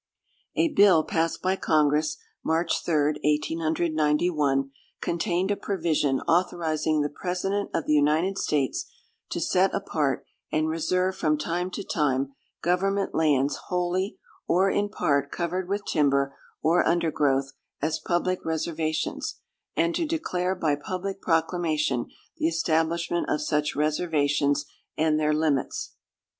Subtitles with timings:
[0.55, 7.85] A bill passed by Congress, March 3, 1891, contained a provision authorizing the President of
[7.85, 8.89] the United States
[9.29, 12.33] to set apart and reserve from time to time
[12.63, 14.17] government lands wholly
[14.47, 19.35] or in part covered with timber or undergrowth, as public reservations,
[19.75, 22.07] and to declare by public proclamation
[22.39, 24.65] the establishment of such reservations
[24.97, 25.93] and their limits.